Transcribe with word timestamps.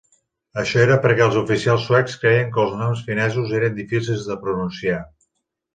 Això 0.61 0.79
era 0.83 0.95
perquè 1.03 1.23
els 1.25 1.37
oficials 1.41 1.85
suecs 1.91 2.17
creien 2.23 2.49
que 2.57 2.63
els 2.65 2.75
noms 2.81 3.07
finesos 3.11 3.55
eren 3.61 3.81
difícils 3.83 4.29
de 4.33 4.41
pronunciar. 4.47 5.03